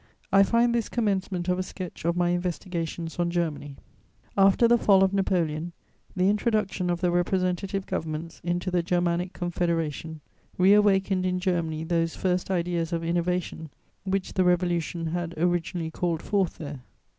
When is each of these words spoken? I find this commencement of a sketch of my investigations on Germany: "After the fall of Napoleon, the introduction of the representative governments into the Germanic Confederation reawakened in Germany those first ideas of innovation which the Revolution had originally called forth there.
I 0.31 0.41
find 0.41 0.73
this 0.73 0.89
commencement 0.89 1.47
of 1.47 1.59
a 1.59 1.61
sketch 1.61 2.05
of 2.05 2.17
my 2.17 2.29
investigations 2.29 3.19
on 3.19 3.29
Germany: 3.29 3.75
"After 4.35 4.67
the 4.67 4.79
fall 4.79 5.03
of 5.03 5.13
Napoleon, 5.13 5.73
the 6.15 6.27
introduction 6.27 6.89
of 6.89 7.01
the 7.01 7.11
representative 7.11 7.85
governments 7.85 8.41
into 8.43 8.71
the 8.71 8.81
Germanic 8.81 9.31
Confederation 9.33 10.21
reawakened 10.57 11.23
in 11.27 11.39
Germany 11.39 11.83
those 11.83 12.15
first 12.15 12.49
ideas 12.49 12.91
of 12.91 13.03
innovation 13.03 13.69
which 14.03 14.33
the 14.33 14.43
Revolution 14.43 15.05
had 15.05 15.35
originally 15.37 15.91
called 15.91 16.23
forth 16.23 16.57
there. 16.57 16.81